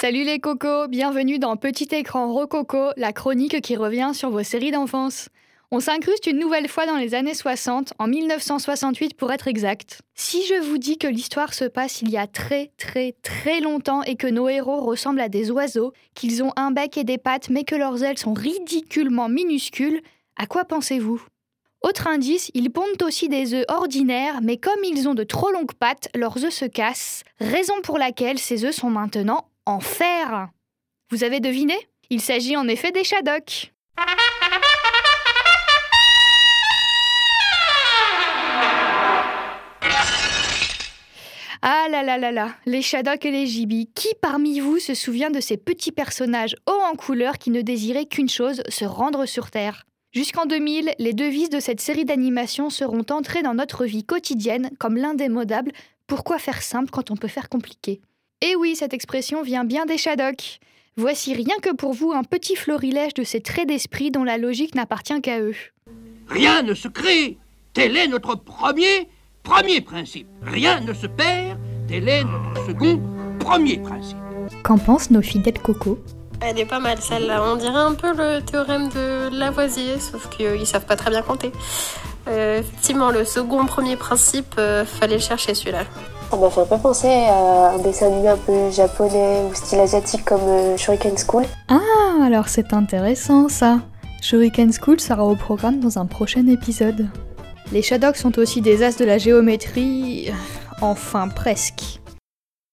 [0.00, 4.70] Salut les cocos, bienvenue dans Petit écran Rococo, la chronique qui revient sur vos séries
[4.70, 5.28] d'enfance.
[5.70, 10.00] On s'incruste une nouvelle fois dans les années 60, en 1968 pour être exact.
[10.14, 14.02] Si je vous dis que l'histoire se passe il y a très très très longtemps
[14.04, 17.50] et que nos héros ressemblent à des oiseaux, qu'ils ont un bec et des pattes
[17.50, 20.00] mais que leurs ailes sont ridiculement minuscules,
[20.36, 21.22] à quoi pensez-vous?
[21.82, 25.74] Autre indice, ils pondent aussi des œufs ordinaires, mais comme ils ont de trop longues
[25.74, 30.48] pattes, leurs œufs se cassent, raison pour laquelle ces œufs sont maintenant en fer.
[31.10, 31.74] Vous avez deviné?
[32.10, 33.72] Il s'agit en effet des Shadocks.
[41.62, 45.30] Ah là là là là, les Shadocks et les Gibis, qui parmi vous se souvient
[45.30, 49.50] de ces petits personnages hauts en couleur qui ne désiraient qu'une chose, se rendre sur
[49.50, 49.84] Terre?
[50.12, 54.96] Jusqu'en 2000, les devises de cette série d'animation seront entrées dans notre vie quotidienne comme
[54.96, 55.72] l'indémodable
[56.06, 58.00] Pourquoi faire simple quand on peut faire compliqué?
[58.42, 60.60] Et oui, cette expression vient bien des Shadocks.
[60.96, 64.74] Voici rien que pour vous un petit florilège de ces traits d'esprit dont la logique
[64.74, 65.54] n'appartient qu'à eux.
[66.26, 67.36] Rien ne se crée,
[67.74, 69.08] tel est notre premier,
[69.42, 70.26] premier principe.
[70.40, 73.02] Rien ne se perd, tel est notre second,
[73.38, 74.16] premier principe.
[74.62, 75.98] Qu'en pensent nos fidèles cocos?
[76.40, 77.44] Elle est pas mal celle-là.
[77.44, 81.52] On dirait un peu le théorème de Lavoisier, sauf qu'ils savent pas très bien compter.
[82.26, 85.84] Euh, effectivement, le second premier principe, euh, fallait le chercher celui-là.
[86.30, 89.80] Ça m'a fait un peu penser à un dessin animé un peu japonais ou style
[89.80, 91.44] asiatique comme euh, Shuriken School.
[91.68, 93.80] Ah, alors c'est intéressant ça.
[94.22, 97.08] Shuriken School sera au programme dans un prochain épisode.
[97.72, 100.30] Les Shadocks sont aussi des as de la géométrie.
[100.80, 102.00] Enfin, presque.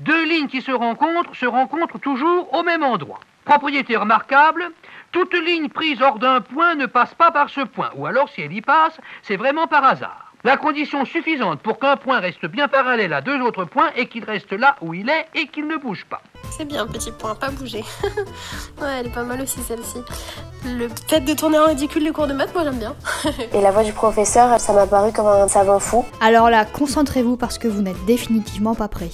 [0.00, 3.18] Deux lignes qui se rencontrent se rencontrent toujours au même endroit.
[3.44, 4.70] Propriété remarquable,
[5.10, 8.42] toute ligne prise hors d'un point ne passe pas par ce point, ou alors si
[8.42, 10.29] elle y passe, c'est vraiment par hasard.
[10.42, 14.24] La condition suffisante pour qu'un point reste bien parallèle à deux autres points est qu'il
[14.24, 16.22] reste là où il est et qu'il ne bouge pas.
[16.50, 17.84] C'est bien, petit point, pas bouger.
[18.80, 19.98] ouais, elle est pas mal aussi celle-ci.
[20.64, 22.96] Le fait de tourner en ridicule les cours de maths, moi j'aime bien.
[23.52, 26.06] et la voix du professeur, ça m'a paru comme un savant fou.
[26.22, 29.10] Alors là, concentrez-vous parce que vous n'êtes définitivement pas prêt.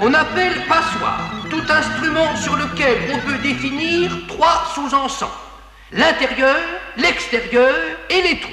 [0.00, 5.30] On appelle passoire tout instrument sur lequel on peut définir trois sous-ensembles.
[5.92, 6.56] L'intérieur,
[6.96, 7.72] l'extérieur
[8.10, 8.50] et les trous.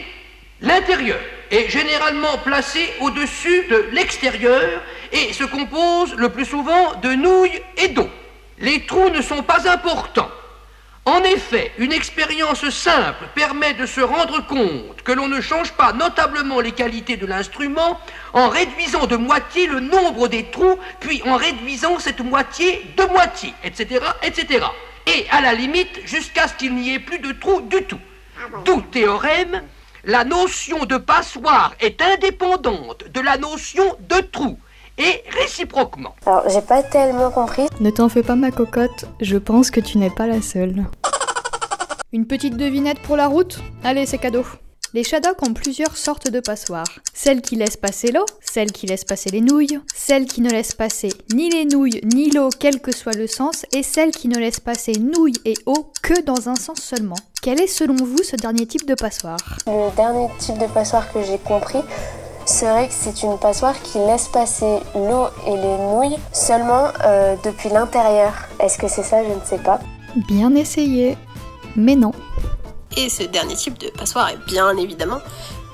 [0.62, 1.18] L'intérieur
[1.52, 4.82] est généralement placé au-dessus de l'extérieur
[5.12, 8.10] et se compose le plus souvent de nouilles et d'eau.
[8.60, 10.30] Les trous ne sont pas importants.
[11.08, 15.94] En effet, une expérience simple permet de se rendre compte que l'on ne change pas
[15.94, 17.98] notablement les qualités de l'instrument
[18.34, 23.54] en réduisant de moitié le nombre des trous, puis en réduisant cette moitié de moitié,
[23.64, 24.66] etc., etc.
[25.06, 28.02] Et à la limite, jusqu'à ce qu'il n'y ait plus de trous du tout.
[28.66, 29.62] D'où théorème,
[30.08, 34.58] la notion de passoire est indépendante de la notion de trou
[34.98, 36.16] et réciproquement.
[36.26, 37.68] Alors, j'ai pas tellement compris.
[37.82, 40.86] Ne t'en fais pas ma cocotte, je pense que tu n'es pas la seule.
[42.14, 43.60] Une petite devinette pour la route?
[43.84, 44.46] Allez, c'est cadeau.
[44.94, 46.88] Les Shadocks ont plusieurs sortes de passoires.
[47.14, 50.74] Celles qui laissent passer l'eau, celles qui laissent passer les nouilles, celles qui ne laissent
[50.74, 54.40] passer ni les nouilles ni l'eau quel que soit le sens, et celles qui ne
[54.40, 57.18] laissent passer nouilles et eau que dans un sens seulement.
[57.48, 59.38] Quel est selon vous ce dernier type de passoire?
[59.68, 61.80] Le dernier type de passoire que j'ai compris,
[62.46, 67.38] c'est vrai que c'est une passoire qui laisse passer l'eau et les nouilles seulement euh,
[67.46, 68.34] depuis l'intérieur.
[68.60, 69.24] Est-ce que c'est ça?
[69.24, 69.80] Je ne sais pas.
[70.28, 71.18] Bien essayé,
[71.78, 72.12] mais non.
[72.98, 75.20] Et ce dernier type de passoire est bien évidemment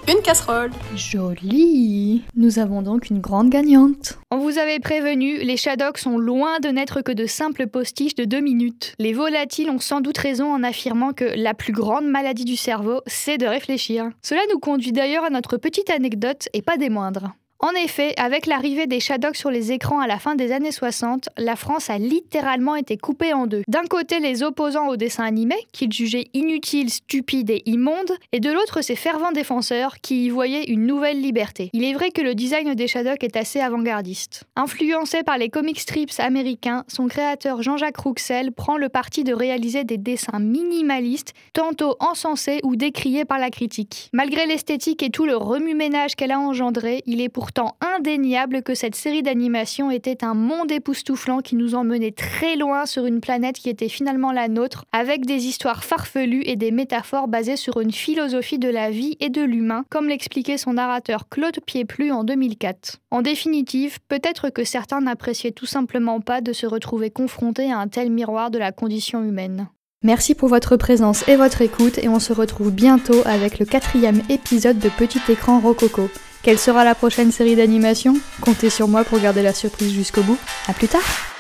[0.08, 0.72] une casserole.
[0.96, 4.20] Joli Nous avons donc une grande gagnante.
[4.32, 8.26] On vous avait prévenu, les Shadocks sont loin de n'être que de simples postiches de
[8.26, 8.96] deux minutes.
[9.00, 13.02] Les volatiles ont sans doute raison en affirmant que la plus grande maladie du cerveau,
[13.08, 14.10] c'est de réfléchir.
[14.22, 17.34] Cela nous conduit d'ailleurs à notre petite anecdote, et pas des moindres.
[17.64, 21.30] En effet, avec l'arrivée des Shadocks sur les écrans à la fin des années 60,
[21.38, 23.64] la France a littéralement été coupée en deux.
[23.70, 28.52] D'un côté, les opposants au dessin animé, qu'ils jugeaient inutiles, stupides et immondes, et de
[28.52, 31.70] l'autre, ses fervents défenseurs, qui y voyaient une nouvelle liberté.
[31.72, 34.44] Il est vrai que le design des Shadocks est assez avant-gardiste.
[34.58, 39.86] Influencé par les comic strips américains, son créateur Jean-Jacques Rouxel prend le parti de réaliser
[39.86, 44.10] des dessins minimalistes, tantôt encensés ou décriés par la critique.
[44.12, 48.96] Malgré l'esthétique et tout le remue-ménage qu'elle a engendré, il est pourtant indéniable que cette
[48.96, 53.70] série d'animation était un monde époustouflant qui nous emmenait très loin sur une planète qui
[53.70, 58.60] était finalement la nôtre, avec des histoires farfelues et des métaphores basées sur une philosophie
[58.60, 63.02] de la vie et de l'humain, comme l'expliquait son narrateur Claude Pieplu en 2004.
[63.12, 67.90] En définitive, peut-être que certains n'appréciaient tout simplement pas de se retrouver confrontés à un
[67.90, 69.68] tel miroir de la condition humaine.
[70.02, 74.22] Merci pour votre présence et votre écoute et on se retrouve bientôt avec le quatrième
[74.30, 76.10] épisode de Petit écran Rococo.
[76.44, 78.16] Quelle sera la prochaine série d'animation?
[78.42, 80.38] Comptez sur moi pour garder la surprise jusqu'au bout.
[80.68, 81.33] A plus tard